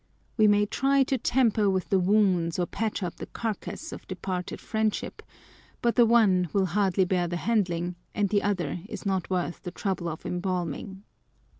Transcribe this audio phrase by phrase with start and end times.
[0.35, 4.59] We may try to tamper with the wounds or patch up the carcase of departed
[4.59, 5.21] friendship;
[5.79, 9.69] but the one will hardly bear the handling, and the other is not wortl the
[9.69, 11.03] trouble of embalming